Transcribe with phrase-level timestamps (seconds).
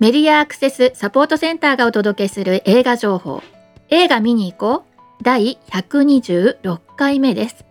[0.00, 3.42] メディアアクセスサポートセンターがお届けする映画情報。
[3.90, 5.22] 映画見に行こう。
[5.22, 7.66] 第126回目です。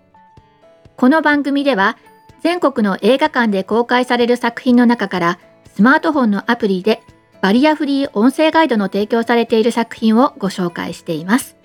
[0.95, 1.97] この番組では
[2.43, 5.39] 全国の映画館で公開される作品の中から
[5.73, 7.01] スマートフォンのアプリで
[7.41, 11.57] バリアフリー音声ガイドの提供されている作品をご紹介しています。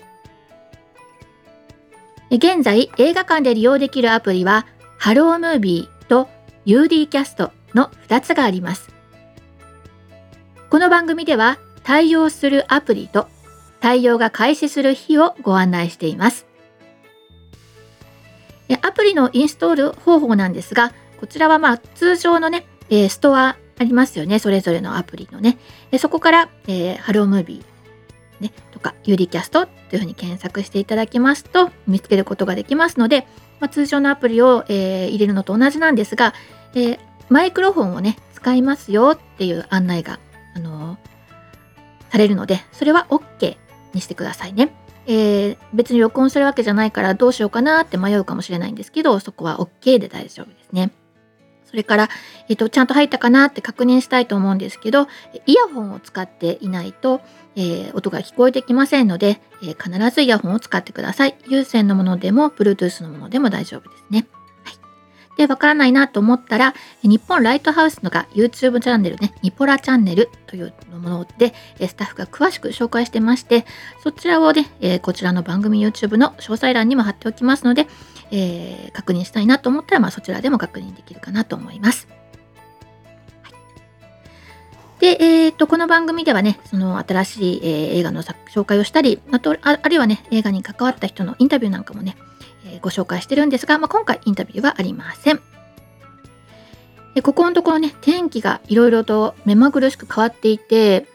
[2.31, 4.65] 現在映画館で利用できるアプリは
[4.97, 6.27] ハロームービーと
[6.65, 8.94] UD キャストの2つがあります。
[10.69, 13.27] この番組では対応するアプリと
[13.79, 16.47] 対応が開始する日をご案内しています。
[18.81, 24.39] アプリのインストール方法なんですがこちらはまあ通常のねストアありますよね。
[24.39, 25.57] それぞれのアプリのね。
[25.99, 33.27] そこから、えー、ハロームービー、ね、とか UD キャストというふうに検索していただきますと見つけることができますので、
[33.59, 36.33] まあ、通常のアプリを、えー、入れるのと同じなんですが、
[36.73, 36.99] えー、
[37.29, 40.19] マイクロフォンをね使いますよっていう案内が、
[40.55, 40.97] あの
[42.09, 43.57] されるのでそれは OK
[43.93, 44.73] にしてくださいね。
[45.07, 50.91] えー、別に録音するわけじゃないからどうしようかなって迷うかもしれないんですけどそこは OK で大丈夫ですね。
[51.65, 52.09] それから、
[52.47, 55.07] えーと、ちゃんと入ったかなって確認したいと思うんですけど
[55.45, 57.21] イヤホンを使っていないと、
[57.55, 61.35] えー、音が聞こえてきませんので、えー、必ずイヤホンを使ってください。
[61.47, 64.25] 有線のものでも Bluetooth のものでも大丈夫ですね。
[65.37, 73.65] で、わからないなと思ったら、日本ライトハウスのが YouTube チャンネルね、ニポラチャンネルというもので、スタッフが詳しく紹介してまして、
[74.01, 77.87] そちらをね、えこちらの番組 YouTube の詳細欄にも貼っておきますので、
[78.31, 82.07] えー、確認したいなと思ったら、まあ、そちらでも確認できるかなと思います。
[84.99, 92.15] で、えーと、この番組ではね、その新しい、えー、映画の紹介をしたり、あとあるいはね、映画に関わった人のインタビューなんかもね、
[92.65, 95.39] えご紹介してるんですが、まあ、今回インタビューはありません。
[97.15, 101.05] えここのところね、天気がいろいろと目まぐるしく変わっていて、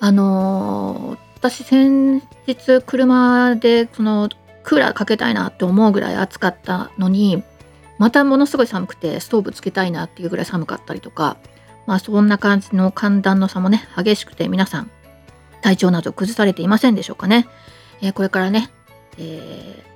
[0.00, 4.28] あのー、私先日車でその
[4.64, 7.44] クーラーかけたいなって思うぐらい暑かったのに、
[7.98, 11.36] またものすごい寒くてストーブつけたいなっていうぐらい寒かったりとか、
[11.86, 14.90] まあそんな感じの寒暖の差もね、激しくて皆さん
[15.60, 17.46] 体調など崩されていませんでしょうかね。
[18.00, 18.70] えー、これからね、
[19.18, 19.93] えー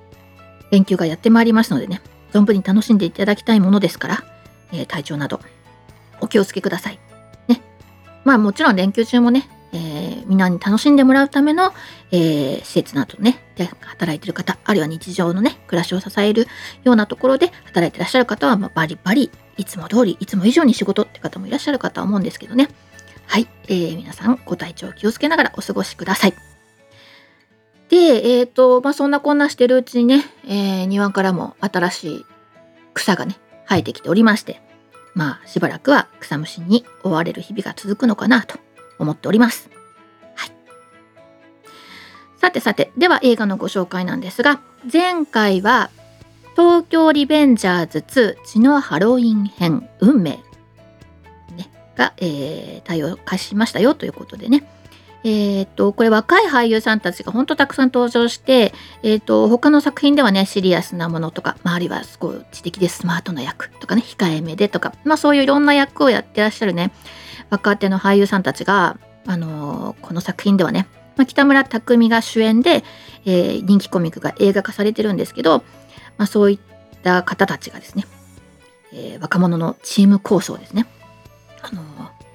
[0.71, 2.01] 連休がやってまいりますのでね、
[2.33, 4.23] 存分に楽しんでいただきたいものですから、
[4.71, 5.39] えー、体調など
[6.21, 6.99] お気をつけください。
[7.47, 7.61] ね。
[8.23, 11.73] まあもちろん連休中もね、えー、みんなに楽しんでもらうための、
[12.11, 16.47] えー、施設などね、で働いてる方、あるいは日常のね、暮らしを支える
[16.83, 22.69] ようなところで働いてらっしゃる方は、まあ、バリバリ、いつも通り、いつも以上に仕事って方もいらっしゃるかとは思うんですけどね。
[23.27, 26.48] はい、えー、皆さんご体調気をつけながらお過ごしください。
[27.89, 32.25] で、えっ、ー、と、まあ、そんなこんなしてるうちにね、えー、庭からも新しい
[32.93, 33.35] 草がね、
[33.67, 34.61] 生えてきておりまして、
[35.15, 38.59] まあ、しばらくは草むしに追われる日々が続くのかなと
[38.99, 39.69] 思っております。
[40.35, 40.51] はい。
[42.37, 44.61] さてさて、では映画のご紹介なんですが、
[44.91, 45.89] 前回は、
[46.55, 50.39] 東京リベンジャーズ2血のハロウィン編運命、
[51.55, 54.63] ね、が、えー、対応開始しましたよということでね、
[55.23, 66.91] えー、っと、これ若い俳優さんたちが本当たくさん登場して、えー、っと、他の作品ではね、シリアスなものとか、周りはすごい知的でスマートな役とかね、控えめでとか、まあそういういろんな役をやってらっしゃるね、
[67.49, 70.87] 若手の俳優さんたちが、あのー、この作品ではね、
[71.17, 72.85] まあ、北村匠海が主演で、
[73.25, 75.63] えー、人気コミックが映画化されてるんですけど、
[76.17, 76.59] まあそういっ
[77.03, 78.05] た方たちがですね、
[78.93, 80.85] えー、若者のチーム構想ですね。
[81.61, 81.83] あの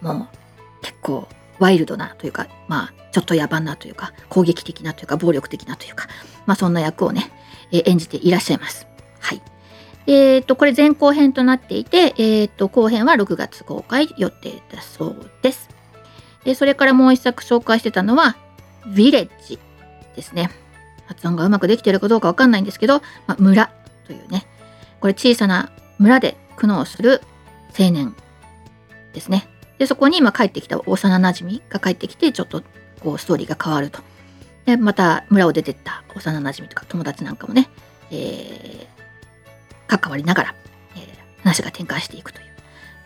[0.02, 0.28] もう
[0.82, 1.26] 結構
[1.58, 6.08] ワイルドなというか、まあ、ちょっと野蛮なというか、攻撃的なというか、暴力的なというか、
[6.46, 7.30] まあ、そんな役をね、
[7.72, 8.86] え、演じていらっしゃいます。
[9.20, 9.42] はい。
[10.06, 15.68] えっ、と、これ前後編となっていて、えっ、と、後編は6月公開予定だそうです。
[16.44, 18.36] で、それからもう一作紹介してたのは、
[18.86, 19.58] ヴィレッジ
[20.14, 20.50] ですね。
[21.06, 23.70] 発音がうまくできてるかどうかわかんないんですけど、まあ、村
[24.06, 24.46] というね、
[25.00, 27.22] これ小さな村で苦悩する
[27.78, 28.14] 青年
[29.12, 29.48] ですね。
[29.84, 32.62] で、そこに今帰ってきた幼なじみが帰ってきて、ちょっと
[33.00, 34.00] こうストーリーが変わると。
[34.64, 37.68] で、また村を出てった幼なじみとか友達なんかもね、
[38.10, 40.54] えー、関わりながら、
[40.96, 42.44] えー、話が展開していくとい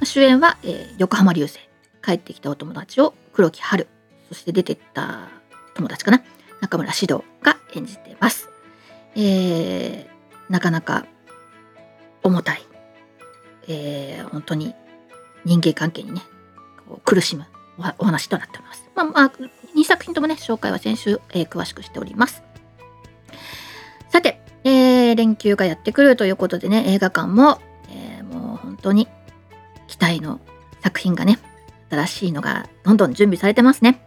[0.01, 0.07] う。
[0.07, 1.59] 主演は、えー、横浜流星。
[2.01, 3.89] 帰ってきたお友達を黒木春。
[4.29, 5.31] そして出てった
[5.75, 6.23] 友達かな。
[6.61, 8.51] 中村獅童が演じてます。
[9.17, 11.07] えー、なかなか
[12.23, 12.63] 重たい、
[13.67, 14.77] えー、本当に
[15.45, 16.23] 人間関係にね
[17.05, 17.47] 苦しむ
[17.99, 18.91] お話となっております。
[18.95, 19.33] まあ、まあ、
[19.77, 22.43] 2作品ともね、紹介は先週、えー、詳しくしております。
[24.09, 29.09] さて、えー、連休がやってくるということでね、映画館も、えー、もう本当に
[29.87, 30.41] 期待の
[30.83, 31.39] 作品がね、
[31.91, 34.01] 新しいのがどんどん準備されてますね。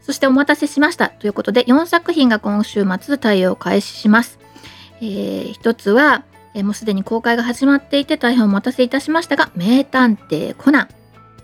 [0.00, 4.38] そしてお待たせしましたということで4作品が今週末対応開始します。
[5.00, 6.24] えー、一つは、
[6.54, 10.88] え、もうすでに公開が始まっていて大変お待たせいたしましたが名探偵コナン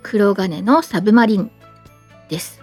[0.04, 1.50] 黒金のサブマリン
[2.28, 2.60] です。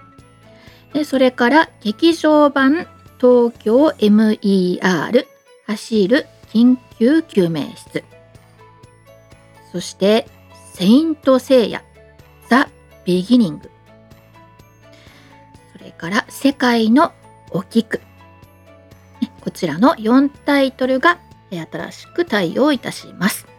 [0.93, 2.87] でそれから劇場版
[3.19, 5.25] 東京 MER
[5.65, 8.03] 走る緊急救命室
[9.71, 10.27] そして
[10.73, 11.83] セイントセイヤ
[12.49, 12.69] ザ・
[13.05, 13.71] ビギニング
[15.77, 17.13] それから世界の
[17.51, 18.01] お菊
[19.39, 21.19] こちらの4タイトルが
[21.51, 23.50] 新しく対応いたします。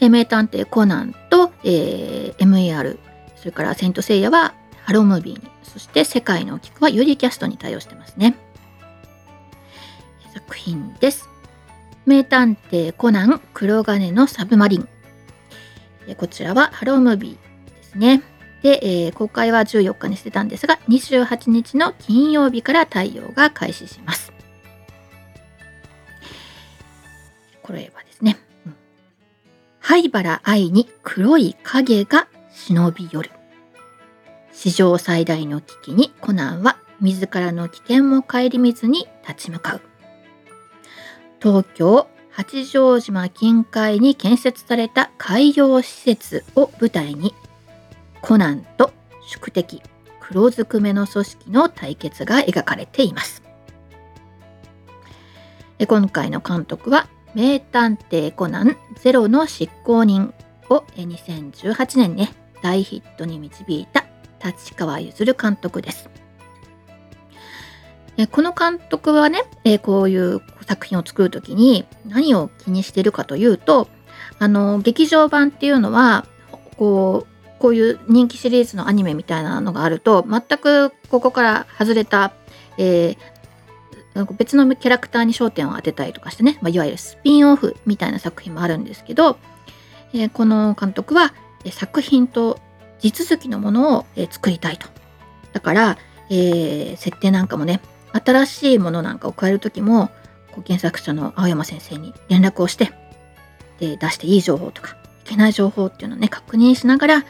[0.00, 2.98] 名探偵コナンと、えー、MER
[3.36, 4.54] それからセントセイヤは
[4.84, 8.36] ハロームービーにそして世界の菊はユリキャストに対応してますね。
[10.32, 11.28] 作品です。
[12.04, 14.88] 名探偵コナン黒金のサブマリン。
[16.16, 18.22] こちらはハロームービーですね。
[18.62, 24.32] で、えー、公開は14日にしてたんですが、28日の金曜日から対応が開始します。
[27.62, 28.05] これは、
[29.88, 33.30] 灰原愛に黒い影が忍び寄る。
[34.50, 39.80] 史上最大の危機にコナンは自らの危険も顧みずに立ち向かう。
[41.40, 47.32] 東京八丈島近海に建設された海洋施設を舞台に
[48.22, 48.92] コナンと
[49.24, 49.82] 宿敵
[50.18, 53.40] 黒ずくめの組織の対決が描かれています
[55.86, 57.06] 今回の監督は
[57.36, 60.32] 名探偵コナンゼロの執行人
[60.70, 64.06] を2018年ね大ヒットに導いた
[64.42, 66.08] 立川譲監督です。
[68.32, 69.42] この監督はね、
[69.82, 73.88] こういう作品を作る時に何を気にしてるかというと
[74.38, 76.24] あの劇場版っていうのは
[76.78, 82.32] こうこういう人気シリーズのアニメみたいなのがあると全くここから外れた、
[82.78, 83.18] えー、
[84.16, 89.38] なんか別のキャラクターに焦点を当てたりとかしてね、まあ、いわゆるスピンオフみたいな作品もあるんですけど、
[90.12, 91.34] えー、この監督は
[91.70, 92.58] 作品と
[92.98, 94.88] 地続きのものを作りたいと。
[95.52, 95.98] だから、
[96.30, 97.80] えー、設定なんかもね
[98.12, 100.08] 新しいものなんかを加える時も
[100.52, 102.92] こう原作者の青山先生に連絡をして
[103.78, 107.22] で出していい情報とかいけない情報っていうのをね確認しながらい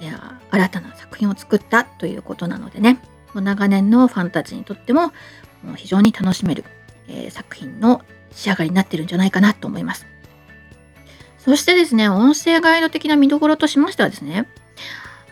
[0.00, 3.00] や新たな作品を作ったということなのでね
[3.34, 5.12] 長年のファンたちにとっても
[5.76, 6.64] 非常に楽しめる、
[7.08, 8.02] え、作品の
[8.32, 10.06] 仕上がりになってるんじゃないかなと思います。
[11.38, 14.46] そしてですね、音声ガイド的な見どころとしましてはですね、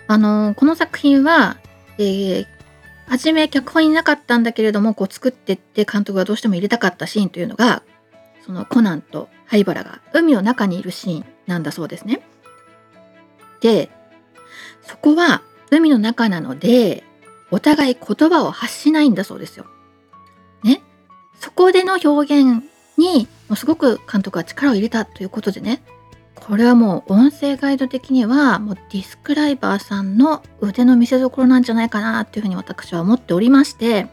[0.07, 1.59] あの、この作品は、
[1.99, 2.47] えー、
[3.09, 7.83] 初め脚本になかったんだけれどもこう作ってって監督がどうしても入れたかったシーンというのが
[8.45, 12.21] そのコナンと灰原が海の中にいるシーンなんだそうですね。
[13.61, 13.91] で
[14.83, 17.03] そこは海の中なので
[17.51, 19.67] お互い言葉を発しないんだそうですよ。
[20.63, 20.83] ね。
[21.39, 22.65] そこでの表現
[22.97, 25.83] にもすごく監督は力を入れたということでね
[26.35, 34.07] これはもう音声ガイド的にはもうディスクライバーさんの腕の見せ所なんじゃないかなっていうふうに私は思っておりまして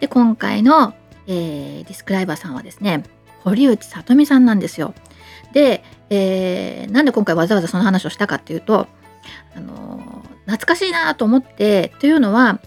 [0.00, 0.94] で今回の、
[1.26, 3.04] えー、ディスクライバーさんはですね
[3.42, 4.92] 堀内さとみさんなんですよ。
[5.54, 8.86] で、えー、なんで今回わざわざその話をしたかっていうと、
[9.56, 12.60] あのー、懐かしいなと思ってというのは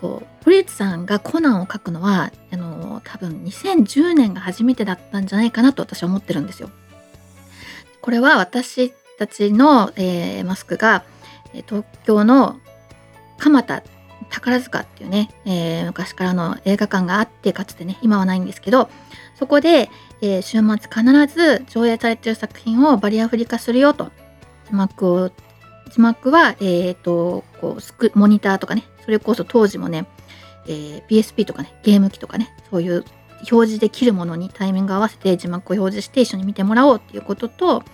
[0.00, 6.70] こう堀内さんがコナンを書くのはあの、多分2010年が初めてだったんじゃないかなと私は思ってるんですよ。
[8.00, 11.04] これは私たちの、えー、マスクが
[11.66, 12.58] 東京の
[13.38, 13.82] 蒲田
[14.30, 18.88] 宝塚っていうね、えー、昔からの映画館があってかつてね今はないんですけど
[19.34, 24.10] そこで、えー、週末必ず上映されてる作品をバリアフリ化するよと
[24.68, 25.30] 字幕を
[25.90, 30.06] 字幕は、えーと、こうスクモニターとかねそれこそ当時もね、
[30.66, 33.04] えー、PSP とかねゲーム機とかねそういう
[33.50, 37.84] 表示できるものにタイミング合わせて字幕を表示して一緒に見てもらおうっていうことと、ま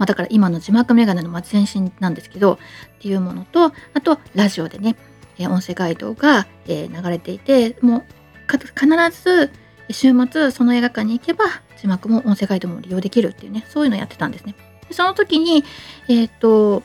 [0.00, 2.58] あ、だから今の字幕メガネの前身なんですけどっ
[3.00, 4.96] ていうものとあとラジオでね、
[5.40, 8.04] 音声ガイドが、え流れていてもう
[8.48, 9.50] 必ず
[9.90, 11.44] 週末その映画館に行けば
[11.76, 14.54] 字幕も音声ガイドも利用できるっていうねそういうのをやってたんですね。
[14.88, 15.64] でその時に
[16.08, 16.82] えっ、ー、と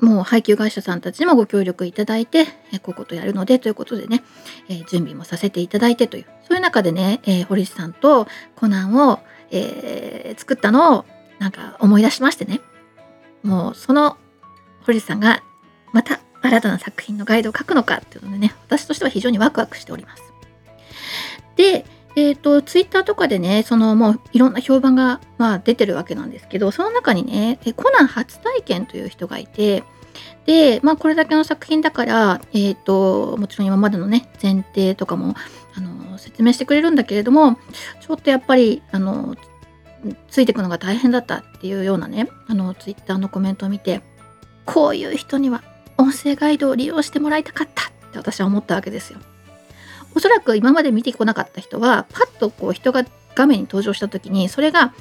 [0.00, 4.22] もう配給会社さんたちにもご協力いただいて、えこういうことやるのでということでね、
[4.68, 11.04] え、準備もさせていただいてというそういう中でね、え、堀内さんとコナンを、えー、作ったのを
[11.38, 12.60] なんか思い出しましてね
[13.42, 14.16] もうその
[14.84, 15.42] 堀内さんが
[15.92, 20.22] また新たな作品のガイドを書くのかっていうのでね私としては非常にワクワクしております。
[21.56, 21.84] で、
[22.16, 29.82] えっ、ー、と、ツイッターとかでね、そのもういろんな評判が、まあ、出てるわけなんですけど、その中にね、えコナン初体験という人がいて、
[30.46, 35.34] で、まあ、これだけの作品だから、えっ、ー、と、もちろん今までのね、前提とかも、
[35.76, 37.58] あの、説明してくれるんだけれども、
[38.00, 39.34] ちょっとやっぱり、あの、
[40.28, 44.02] ついていくのが大変だったっていうようなね、あの、ツイッターのコメントを見て、
[44.66, 45.62] こういう人には
[45.96, 49.18] 音声ガイドを利用してもらいたかったって私は思ったわけですよ。
[50.14, 53.04] おそらく今まで見てこなかった人はパッとこう人が
[53.34, 54.94] 画面に登場した時にそれが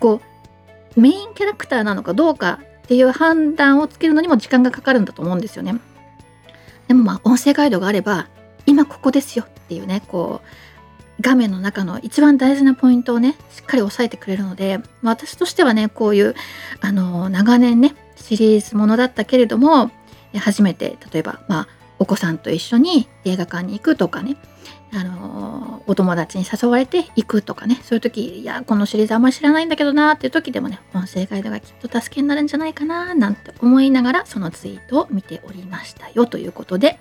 [0.00, 0.20] こ
[0.96, 5.74] うメインキャラクターなのかどうかっていう判断をつけるのにも時間がかかるんだと思うんですよね。
[6.88, 8.28] でもまあ音声ガイドがあれば
[8.66, 10.48] 今ここですよっていうねこう
[11.20, 16.34] 画面の中の一番大事なポイントをねしっかり押さえてくれるので、まあ、私としてはねこういう
[16.80, 19.90] あの長年ねシリーズものだったけれども
[20.34, 21.68] 初めて例えばまあ
[21.98, 24.36] お子さんと一緒に映画館に行くとかね
[24.96, 37.00] あのお友達に誘われて行くとかねそういう時いやこのシリーズあんまり知らないんだけどなっていう時でもね音声ガイドがきっと助けになるんじゃないかななんて思いながらそのツイートを見ておりましたよということで、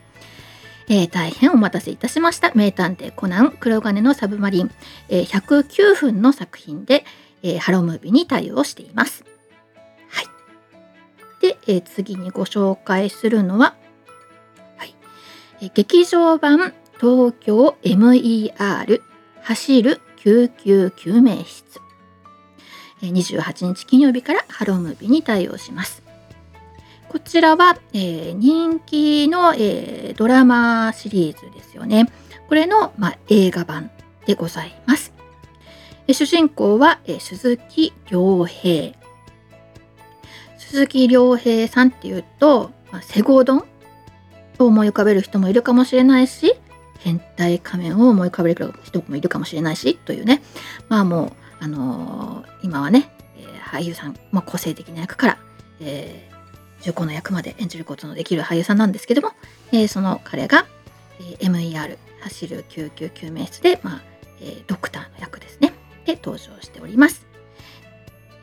[0.90, 2.52] えー、大変お待たせいたしました。
[2.56, 4.72] 名探偵コナン黒鉄のサブマリン、
[5.10, 7.06] えー、109分の作品で、
[7.44, 9.24] えー、ハロームービーに対応しています。
[10.10, 10.26] はい、
[11.42, 13.76] で、え次にご紹介するのは、
[14.78, 14.96] はい。
[15.62, 16.74] え劇場版
[17.04, 19.02] 東京 MER
[19.42, 21.82] 走る救急救命室。
[23.02, 26.02] 28日金曜日からハロームービーに対応します。
[27.10, 32.10] こちらは、えー、人気の、えー、ドラマシリーズですよね。
[32.48, 33.92] これの、まあ、映画版
[34.26, 35.12] でございます。
[36.08, 38.98] 主人公は、えー、鈴木亮平。
[40.58, 43.66] 鈴木亮平さんっていうと、まあ、セゴドン
[44.60, 46.56] を思い浮かべる人もいるかもしれないし
[47.04, 50.42] 変態仮面を思い浮かべる人もいるかもしれないしというね。
[50.88, 55.38] まあもう、あのー、今はね、えー、俳優さん、まあ、個性的な役から、
[55.82, 59.32] えー、重厚な役まで演じることのできる俳優さんなんですけども、
[59.74, 60.66] えー、その彼が、
[61.20, 64.02] えー、MER 走る救急救命室で、まあ
[64.40, 65.74] えー、ドクターの役ですね。
[66.06, 67.28] で登場しております。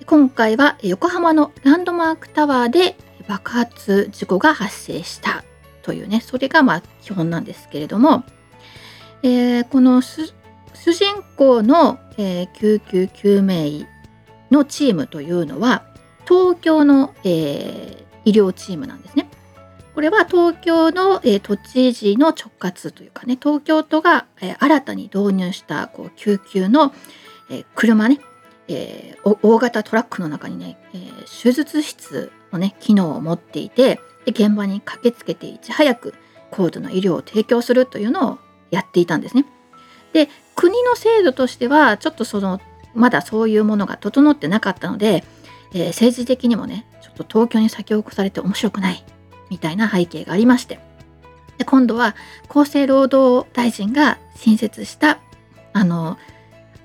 [0.06, 2.96] 今回は横浜のランドマークタワーで
[3.28, 5.44] 爆発事故が発生した
[5.82, 8.24] というねそれがまあ基本なんですけれども
[9.22, 10.32] えー、この主
[10.92, 13.86] 人公の、えー、救急救命医
[14.50, 15.84] のチームというのは
[16.26, 19.28] 東京の、えー、医療チームなんですね。
[19.94, 26.94] これは東京の、えー、都知事の直轄というかね東京都が、えー、新たに導入したこう救急の、
[27.50, 28.20] えー、車ね、
[28.68, 36.14] えー、大型トラックの中にね、えー、手術室のね機能を持っていてで現場に駆けつけていち早く
[36.50, 38.38] 高度な医療を提供するというのを
[38.70, 39.44] やっていたんですね。
[40.12, 42.60] で国の制度としてはちょっとその
[42.94, 45.24] まだそういうものが整ってなかったので、
[45.72, 49.04] えー、政治的にもねちょっと東京に先を越されて面白くない
[49.48, 50.80] みたいな背景がありまして
[51.58, 52.16] で今度は
[52.48, 55.20] 厚生労働大臣が新設した
[55.72, 56.18] あの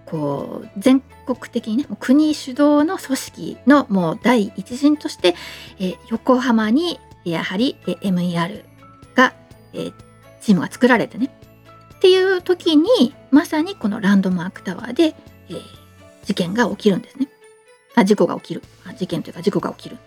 [0.05, 5.35] こう全国的にね国主導の組織のもう第一陣として、
[5.79, 8.63] えー、横浜にやはり、えー、MER
[9.15, 9.33] が、
[9.73, 9.93] えー、
[10.41, 11.31] チームが作られてね
[11.97, 15.15] っていう時にまさにこのランドマークタワーで、
[15.49, 15.61] えー、
[16.25, 17.27] 事件が起きるんですね。
[17.95, 18.93] あ事故が起きるあ。
[18.93, 19.97] 事件というか事故が起きる。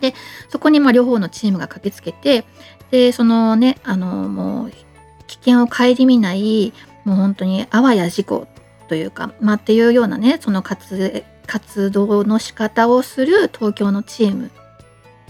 [0.00, 0.14] で
[0.48, 2.44] そこにま両方のチームが駆けつけて
[2.90, 4.72] でそのねあのもう
[5.26, 6.72] 危険を顧みない
[7.04, 8.46] もう本当にあわや事故
[8.88, 14.50] というか、まあ、っていうようなねその活活動の仕方をする東京のチーム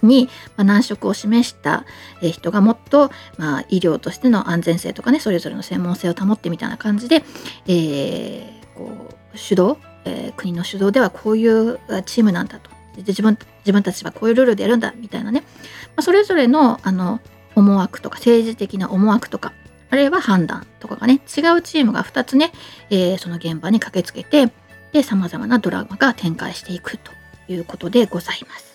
[0.04, 1.84] に、ま、難色を示した
[2.20, 7.24] 人がもっと、まあ、医療としての安全性とかねそれぞれの専門性を保ってみたいな感じで、
[7.66, 8.90] えー、こ
[9.34, 15.46] う主導、えー、国の主導ではこういうチームなんだとで自分自分たちはこういうルールでやるんだみたいなね、ま
[15.96, 17.20] あ、それぞれのあの
[17.56, 19.52] 思惑とか政治的な思惑とか
[19.90, 22.52] あるいは判断とかがね違うチームが2つね、
[22.90, 24.52] えー、その現場に駆けつけて
[25.02, 27.12] さまざまなドラマが展開していくと
[27.48, 28.73] いうことでございます。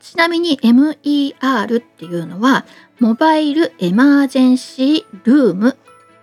[0.00, 2.64] ちなみに MER っていうのは
[2.98, 5.76] モバイルエマージェンシールーム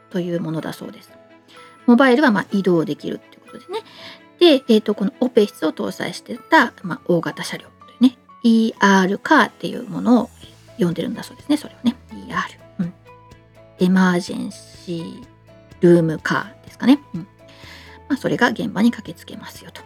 [0.10, 1.12] というものだそうです。
[1.86, 3.79] モバイルはま移動できるっていうことですね。
[4.39, 10.29] で、えー、とこのオペ室を搭載してた、ま大型車両というね ER カーっていうものを
[10.77, 11.57] 呼んでるんだそうですね。
[11.57, 12.93] それをね ER、うん、
[13.79, 15.24] エマージェンシー
[15.81, 17.00] ルームカーですかね。
[17.13, 17.27] うん
[18.10, 19.81] まあ、それが現場に駆けつけますよと。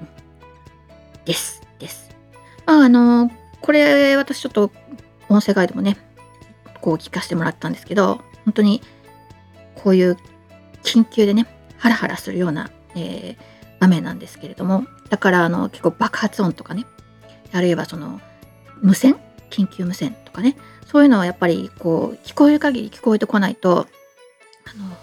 [0.00, 1.62] うん、です。
[1.78, 2.13] です。
[2.66, 3.30] あ、あの
[3.60, 4.70] これ私ちょっと
[5.28, 5.96] 音声ガイドもね
[6.80, 8.82] こう聞かせてもらったんですけど本当に
[9.76, 10.16] こういう
[10.82, 11.46] 緊急でね
[11.78, 13.36] ハラハラするような、えー、
[13.80, 16.84] 場面なんですけれどもだからあの結構爆発音とかね
[17.52, 18.20] あるいはその
[18.80, 19.16] 無線？
[19.50, 20.56] 緊急無線とかね
[20.86, 23.86] そういうのはやっぱりこう聞こえる限り聞こえてこないと
[24.66, 24.96] あの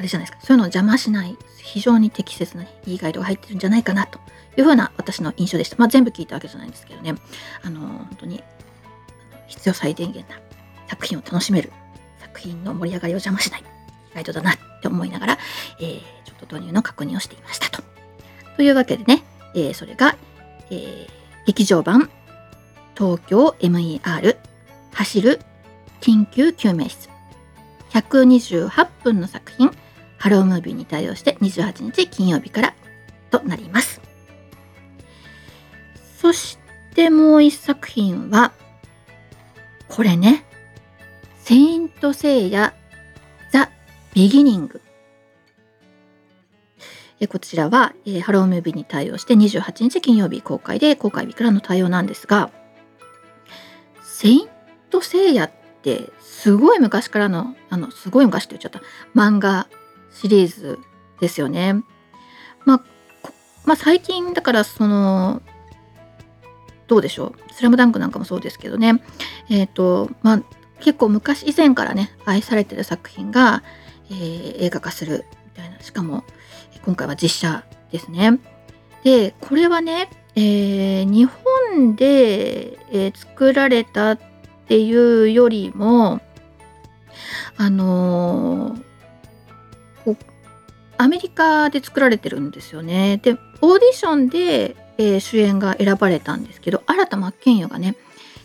[0.00, 4.18] あれじゃないですかそういうのを邪魔しない非常に適切な、ね、いいガイドが入ってるんじゃないかなと
[4.56, 5.76] いうふうな私の印象でした。
[5.76, 7.14] まあ、全部聞いたわけじゃないんですけどね
[7.62, 8.42] あの本当に
[9.46, 10.40] 必要最低限な
[10.88, 11.70] 作品を楽しめる
[12.18, 13.64] 作品の盛り上がりを邪魔しない
[14.14, 15.38] ガイドだなって思いながら、
[15.80, 17.82] えー、ちょっと導入の確認をしていましたと。
[18.56, 19.22] というわけでね、
[19.54, 20.16] えー、それが、
[20.70, 21.08] えー、
[21.46, 22.08] 劇場版
[22.96, 24.38] 東京 MER
[24.92, 25.40] 走る
[26.00, 27.10] 緊急救命室
[27.90, 29.70] 128分の作品
[30.20, 32.74] ハロームービーに対応して28日金曜日から
[33.30, 34.02] となります。
[36.18, 36.58] そし
[36.94, 38.52] てもう一作品は
[39.88, 40.44] これね
[41.38, 42.74] セイントセイヤ
[43.50, 43.70] ザ・
[44.12, 44.82] ビギニング
[47.26, 52.50] こちらは、えー、ハロームービーに対応して28日金曜日公開で公開日からの対応なんですが
[54.02, 54.48] セイン
[54.90, 58.82] トセイヤってすごい昔からのあのすごい昔って言っちゃった
[59.18, 59.68] 漫画
[60.12, 60.78] シリーズ
[61.20, 61.74] ですよね。
[62.64, 62.82] まあ、
[63.64, 65.42] まあ、最近だからその
[66.86, 69.00] どうでしょう「スラムダンクなんかもそうですけどね
[69.48, 70.42] えっ、ー、とまあ
[70.80, 73.62] 結構昔以前からね愛されてる作品が、
[74.10, 76.24] えー、映画化するみたいなしかも
[76.84, 78.38] 今回は実写ですね。
[79.04, 84.18] でこれはね、えー、日本で、え、作られたっ
[84.66, 86.20] ていうよりも
[87.56, 88.82] あのー、
[91.00, 93.18] アメリカで作られてるんですよね。
[93.22, 97.96] でオーディションで、えー、主演が選ばれたんですけど新田真剣佑がね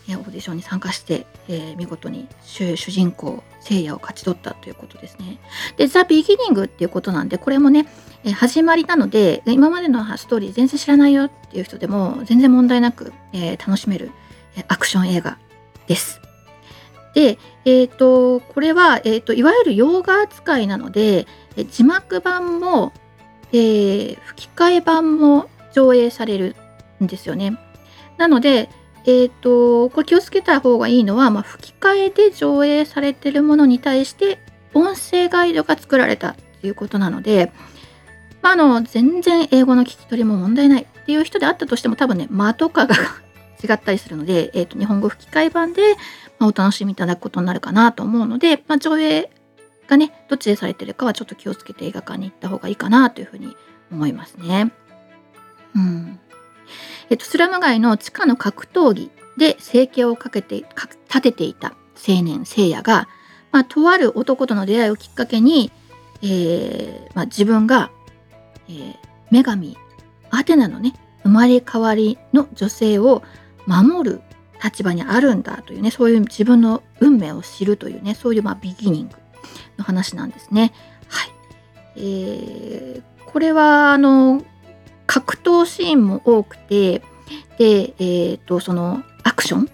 [0.07, 5.39] えオーディションに参加して、えー、見事に主人公聖夜を勝ち取ったということですね。
[5.77, 7.87] で、ザ・ビギニングっていうことなんで、これもね、
[8.23, 14.11] え、始まりなので、今までのストーリー全然知らないよっていう人でも全然問題なく、え、楽しめる、
[14.55, 15.39] えアクション映画
[15.87, 16.21] です。
[17.15, 21.25] で、えっ、と、これは、えっ、と、いわゆる洋画扱いなので、
[21.71, 22.91] 字幕版も、
[23.53, 26.55] えー、吹き替え版も上映される
[27.01, 27.57] んですよね。
[28.17, 28.69] なので、
[29.05, 34.39] えっ、ー、と、これ気をつけた方がいいのは、まあ、吹き替えで上映されてるものに対して
[34.73, 37.53] 音声ガイドが作られたっていうことなので、
[38.41, 42.95] まあ、あの、全然英語の聞き取りも問題ないっていう人であったとしても多分ね、間とかが
[43.65, 45.95] 違ったりするので、えっ、ー、と、日本語吹き替え版で、
[46.39, 49.31] まあ、お楽しみいただくことになるかなと思うので、まあ、上映
[49.87, 53.55] がね、どっちでされてるかはちょっと気をつけて映画館に行った方がいいかなというふうに
[53.91, 54.71] 思いますね。
[55.75, 56.19] うん。
[57.09, 60.65] えっと、スラム街の地下の格闘技で生計をかけて
[61.07, 61.75] 立てていた
[62.07, 63.07] 青年聖夜が、
[63.51, 65.71] まあ、とある男との出会いをきっかけに、
[66.23, 67.91] えーまあ、自分が、
[68.67, 68.95] えー、
[69.31, 69.77] 女神
[70.31, 73.23] アテナのね生まれ変わりの女性を
[73.65, 74.21] 守る
[74.63, 79.15] 立場にあるんだというねそういう自分の運命を知るというねそういうまあビギニング
[79.77, 80.73] の話なんですね。
[81.07, 81.29] はい
[81.97, 84.43] えー、これはあの
[85.07, 87.01] 格闘シーンも多くて
[87.57, 89.69] で、えーと、そのアクション？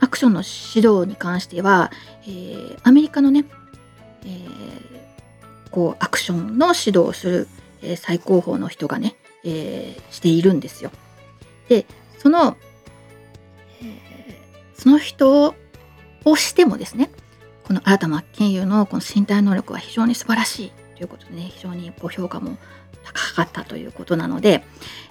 [0.00, 1.90] アクションの指導に関しては、
[2.22, 3.44] えー、アメリカのね、
[4.24, 7.48] えー、こうアクションの指導をする、
[7.82, 10.90] えー、最高峰の人がね、え、しているんですよ。
[11.68, 11.84] で
[12.18, 12.56] その、
[14.80, 15.54] その人
[16.24, 17.10] をしてもですね
[17.64, 22.56] この新田真剣佑のこの身体能力は非常に素晴らしいということでね非常にご評価も
[23.04, 24.64] 高かったということなので、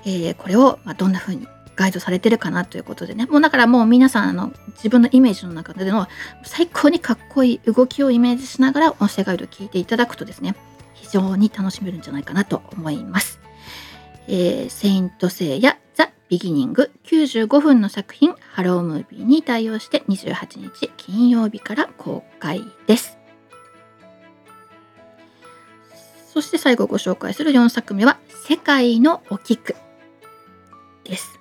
[0.07, 6.07] えー、これをまどんな風にガイドされてるかなということでねもうだからもう皆さんあの自分のイメージの中での
[6.43, 10.55] 最高にかっこいい動きをイメージしながら音声ガイドを聞いていただくとですね
[10.95, 13.39] 非常に楽しめるんじゃないかなと思います。
[14.27, 15.77] えー、セイントセイヤ・
[16.29, 23.17] ビギニング95分の作品ハロームービーに対応して28日金曜日から公開です。
[26.31, 29.75] そして最後ご紹介する4作目は「世界のお菊」
[31.03, 31.39] です。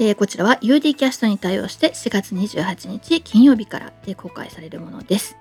[0.00, 5.36] えー、こちらは UD キャストに対応して4月28日金曜日からで公開されるものです。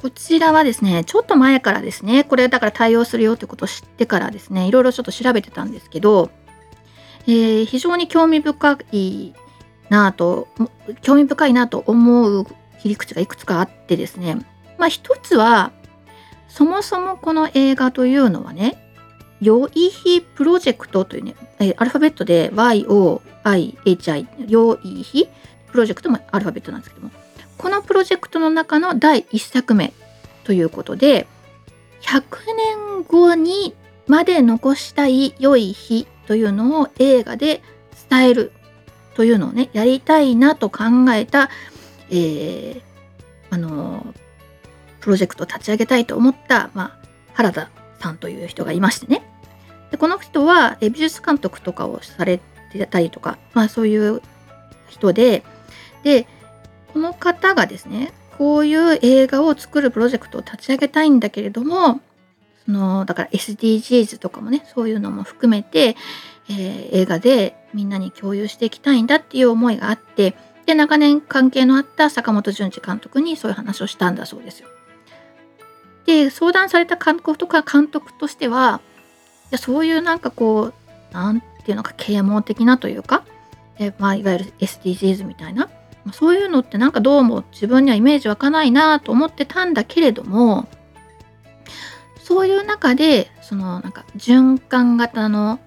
[0.00, 6.30] こちらはですね、ちょっと前からですね、これだから対応するよということを知ってからですね、いろいろちょっと調べてたんですけど、
[7.28, 9.34] えー、非常に興味深い
[9.90, 10.48] なと、
[11.02, 12.46] 興味深いなと思う
[12.80, 14.36] 切り口がいくつかあってですね、
[14.78, 15.70] まあ一つは、
[16.48, 18.82] そもそもこの映画というのはね、
[19.42, 25.28] ヨイヒプロジェクトというねえ、アルファベットで YOIHI、ヨイヒ
[25.70, 27.12] プロジェクトもアルファベットなんですけども、
[27.58, 29.92] このプロジェクトの中の第1作目
[30.44, 31.26] ということで、
[32.00, 32.22] 100
[32.56, 33.74] 年後に
[34.06, 37.62] まで残したい良い日というのを映画で
[38.10, 38.52] 伝える
[39.14, 41.48] というのをねやりたいなと考えた、
[42.10, 42.82] えー、
[43.48, 44.14] あの
[45.00, 49.22] プロジェクトを立ち上げたいと思った、まあ、原田さんという人がいましてね。
[49.90, 52.40] でこの人は美術監督とかをされ
[52.72, 54.20] てたりとか、まあ、そういう
[54.86, 55.42] 人で
[56.02, 56.26] で
[56.92, 62.02] この方がですねこういう映画を作るプロジェクトを立ち上げたいんだけれども
[62.68, 65.96] のだから SDGs とかもねそういうのも含めて、
[66.50, 70.34] えー、映画でみんなに共有していきたいんだっていう思いがあって
[70.66, 74.68] で長年関係のあった坂本淳二監督にそういう話をしたんだそうですよ。
[76.04, 78.80] で相談された監督とか監督としては
[79.50, 80.74] いやそういうなんかこう
[81.12, 83.24] 何て言うのか啓蒙的なというか、
[83.78, 85.68] えまあ、いわゆる SDGs みたいな
[86.12, 90.66] そういうのってなんかどうも自分にはイメージ湧かないなと思ってたんだけれども
[92.28, 95.58] そういう中でそのなんか循環型の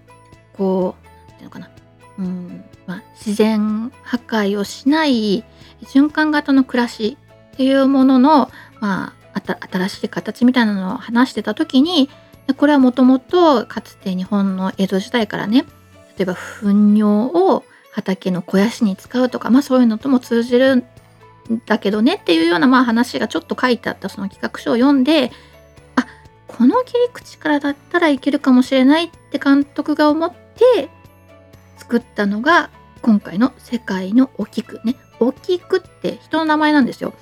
[0.54, 1.72] こう何て言うのかな、
[2.20, 5.44] うんまあ、自然破壊をしない
[5.82, 7.18] 循環型の暮らし
[7.54, 12.12] っていうものの、まあ、新しい形みたいなのを話してた時に
[12.58, 15.66] これはもともとかつて日本の江戸時代からね
[16.16, 20.84] 例えば糞尿を畑の肥やしに使うとか、まあ、そういうのとも通じるん
[21.66, 25.32] だけどねっていうようなまあ話がちょっと書いてあったその企画書を読んで
[26.58, 30.90] この切り口からだったらいけるかもしれないって監督が思って
[31.78, 32.70] 作ったのが
[33.02, 34.96] 今回の「世界のお菊」ね。
[35.20, 37.14] お菊って人の名前なんですよ。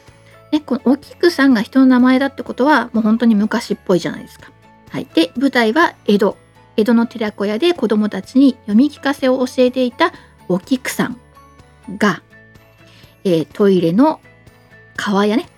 [0.52, 4.52] ね、このお菊さんが人の名前だってことはもう本当に昔っぽいじゃないですか。
[4.90, 6.38] はい、で舞台は江戸。
[6.78, 10.14] 江戸の寺子屋で子供たちに読み聞かせを教えていた
[10.48, 11.20] お菊さん
[11.98, 12.24] が、
[13.26, 14.22] えー、トイレの
[14.96, 15.50] 川屋ね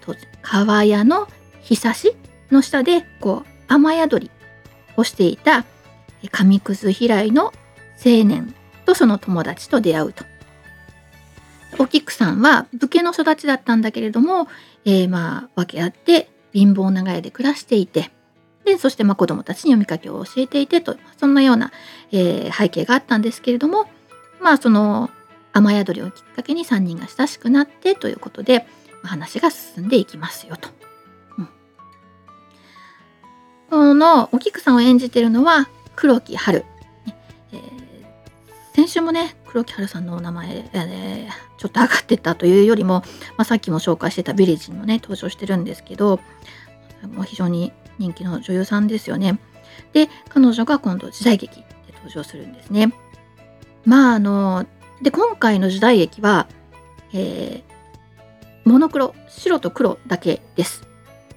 [0.41, 1.27] 川屋の
[1.61, 2.15] ひさし
[2.49, 4.31] の下でこう雨宿り
[4.97, 5.65] をしていた
[6.31, 7.45] 紙くず平井の
[8.03, 8.53] 青年
[8.85, 10.25] とその友達と出会うと。
[11.79, 14.47] お菊さんは武家の育ちだったんだけれども、
[14.83, 18.11] えー、まあ訳あって貧乏長屋で暮らしていて
[18.65, 21.71] でそしてまあ子供たちに読み書きを教えていてとそんなような、
[22.11, 23.85] えー、背景があったんですけれども
[24.41, 25.09] まあその
[25.53, 28.67] 雨宿りをきっかけに3人が親しくなってということで
[29.01, 30.69] 話が進んでいきますよと。
[33.71, 36.65] このお菊さんを演じているのは黒木春、
[37.53, 37.61] えー、
[38.75, 42.95] 先週もね黒木春さんのお名前、えー、ちょっと上がってたというよりも、
[43.37, 46.19] まあ、さっきも紹介してたビレッジにもね登場してるんですけど
[47.13, 49.39] もう非常に人気の女優さんですよね。
[49.93, 52.93] で彼女が今度時代劇で登場するんですね。
[53.85, 54.65] まああの
[55.01, 56.49] で今回の時代劇は、
[57.13, 60.85] えー、モノクロ白と黒だけです。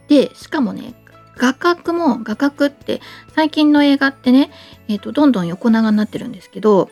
[0.08, 0.94] でしかもね
[1.36, 3.00] 画角も画角って
[3.34, 4.50] 最近の映画ってね、
[4.88, 6.90] えーと、どんどん横長になってるんですけど、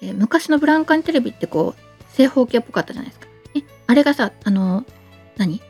[0.00, 3.28] えー、昔のブランカンテレビってこう正方形っぽかったじゃないですか。
[3.56, 4.84] えあれがさあの
[5.36, 5.60] 何、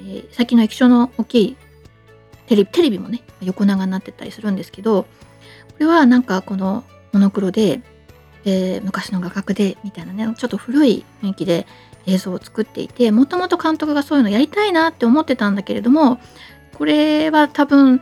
[0.00, 1.56] えー、最近の液晶の大きい
[2.46, 5.08] テレビテレビもね横長になってたりするんですけどこ
[5.78, 7.82] れはなんかこのモノクロで
[8.44, 11.66] えー、昔の画角でみたいなねちょっと古い雰囲気で
[12.06, 16.18] 映像を作っていてもともと監督がそういうのやりたいなって思ってたんだけれども
[16.76, 18.00] これは多分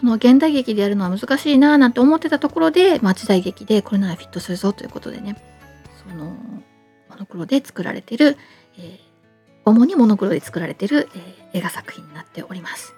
[0.00, 5.36] その現代劇でやるのは難しいななんて思ってたところで、まあ、時代劇でこれならフィットするぞということでね
[6.08, 6.26] その
[7.08, 8.36] モノクロで作られてる、
[8.78, 8.98] えー、
[9.64, 12.94] 主にモノクロで作られてる、えー、映画作品になっております。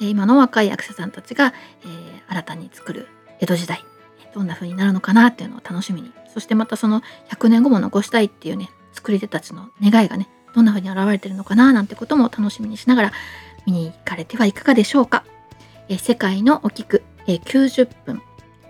[0.00, 1.52] え今の若い役者さんたちが、
[1.84, 3.06] え新たに作る
[3.38, 3.84] 江戸時代
[4.34, 13.12] どんな風になるのかなっていうのを楽しみにそしてまたその100年後も残したいっていうね作り手たちの願いがねどんな風に現れてるのかななんてことも楽しみにしながら
[13.66, 15.24] 見に行かれてはいかがでしょうか？
[15.88, 18.22] え世界のお菊え90分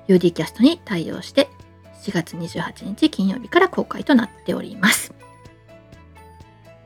[0.09, 1.49] UD キャストに対応して
[2.03, 5.13] 4月28日金曜日から公開となっております。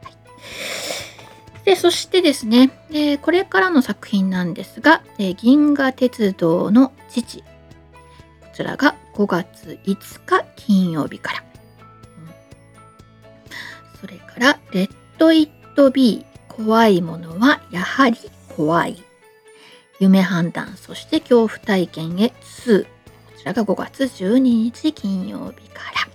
[0.02, 7.46] はい、でそしてですね、えこれからの作品なんですが、え銀河鉄道の父こ
[8.54, 11.44] ちらが5月5日金曜日から。
[14.00, 18.16] それから、レッド・イット・ビー、怖いものはやはり
[18.56, 19.02] 怖い。
[20.00, 22.84] 夢判断、そして恐怖体験へ2。
[22.84, 22.88] こ
[23.38, 26.08] ちらが5月12日金曜日から。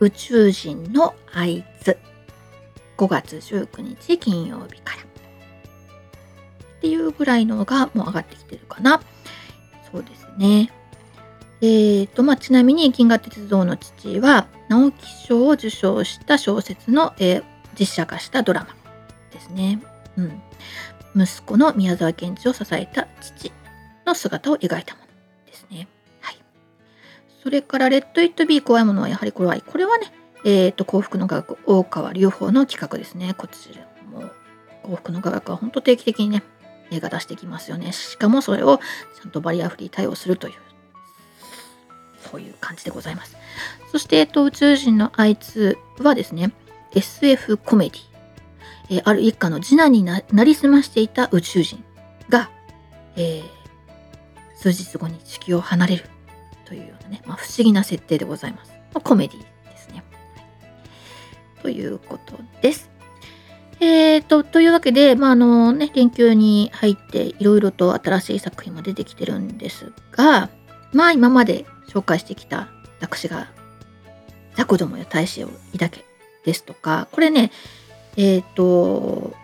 [0.00, 1.98] 宇宙人のあいつ。
[2.96, 5.02] 5月19日金曜日から。
[5.02, 5.06] っ
[6.80, 9.00] ていうぐらいのがもう上がってきてるかな。
[9.90, 10.70] そうですね。
[11.60, 17.44] えーとまあ、ちなみに「銀河鉄道の父」は直木賞を受賞した小説の、えー、
[17.78, 18.83] 実写化したドラマ
[19.34, 19.80] ですね。
[20.16, 20.42] うん
[21.16, 23.52] 息子の宮沢賢治を支えた父
[24.04, 25.06] の姿を描いたもの
[25.46, 25.88] ですね。
[26.20, 26.38] はい。
[27.42, 30.12] それから、レッド・イット・ビー怖いものはやはりこれは、これはね、
[30.44, 33.34] えっ、ー、と、幸福の科学、大川隆法の企画ですね。
[33.34, 34.28] こちらも、
[34.82, 36.42] 幸福の科学は本当定期的にね、
[36.90, 37.92] 映画出してきますよね。
[37.92, 40.54] しかもそれをちゃんとバリアフリー対応するという、
[42.30, 43.36] そういう感じでございます。
[43.92, 46.52] そして、えっと、宇宙人のあいつはですね、
[46.92, 48.13] SF コメディ。
[48.90, 51.82] えー、ある一家の次男になりすましていた宇宙人
[52.28, 52.50] が、
[53.16, 53.44] えー、
[54.56, 56.04] 数日後に地球を離れる
[56.64, 58.72] というようなね、まあ、不思議な設定でございます。
[58.92, 60.02] まあ、コメディですね。
[61.62, 62.90] ということです。
[63.80, 70.48] えーと、というわけで、まああのね、連休に入っていろいろと新しい作品も出てきてるんですが、
[70.92, 72.68] まあ今まで紹介してきた
[73.00, 73.48] 私が
[74.54, 76.04] ザコどもや大使を抱け
[76.44, 77.50] ですとか、これね、
[78.16, 79.34] えっ、ー、と、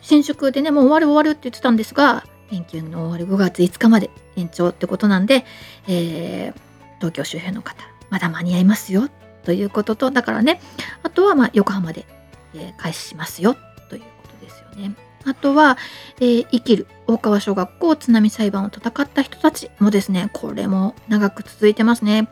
[0.00, 5.44] 新宿でね、もう終わる終わるって言ってたんですが、連休の終わり5月5日まで延長ってことなんで、
[5.88, 6.54] えー、
[6.98, 9.08] 東京周辺の方、まだ間に合いますよ
[9.44, 10.60] ということと、だからね、
[11.02, 12.06] あとはま横浜で、
[12.54, 13.56] えー、開始しますよ
[13.88, 14.94] ということですよね。
[15.26, 15.78] あとは、
[16.20, 22.28] えー、生きる大川小学校津波裁判を戦った人たちもですね、これも長く続いてますね。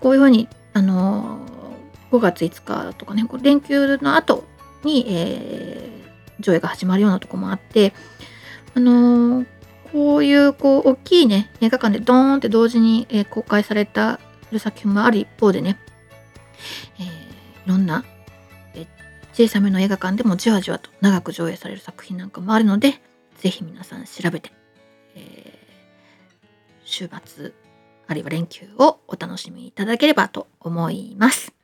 [0.00, 4.44] こういうふうに、あのー、5月5日とかね、連休の後
[4.84, 7.92] に、えー、上映が始まるようなとこもあって、
[8.74, 9.46] あのー、
[9.92, 14.20] こういうこう大きいね映画館でドーンって同時に、えー、公開された
[14.58, 15.78] 作品もある一方でね、
[16.98, 17.08] えー、い
[17.66, 18.04] ろんな、
[18.74, 18.86] え
[19.32, 23.00] 小さめの映画館でもじわじわと長く上映される作品なんかもあるので
[23.36, 24.50] ぜひ皆さん調べて、
[25.14, 25.58] え
[26.84, 27.52] 週末
[28.08, 31.57] あるいは連休をお楽しみいただければと思います。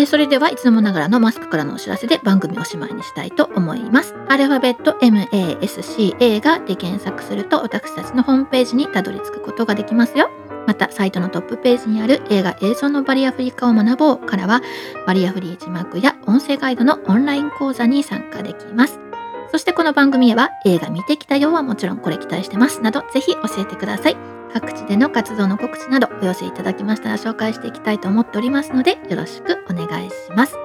[0.00, 4.14] えー、それではいつでもながらのマスクからのお知らせで番組おしまいにしたいと思います。
[4.28, 10.30] アルファベット MASCA がで検索すると私たちのホームページにたどり着くことができますよ。
[10.66, 14.62] またサイトのトップページにある映画映像のバリアフリー化を学ぼうからは
[15.06, 19.09] バリアフリー字幕や音声ガイドのオンライン講座に参加できます。
[19.50, 24.16] そしてこの番組へは映画見てきたよはもちろんこれ期待してますなどぜひ教えてください。
[24.52, 30.56] 各地での活動の告知などお寄せいただきましたら紹介していきたいと思っておりますのでよろしくお願いします。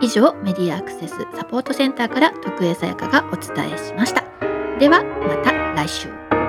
[0.00, 4.24] 以上メディアアクセスサポートセンターから徳江さやかがお伝えしました。
[4.78, 6.43] ではまた来週。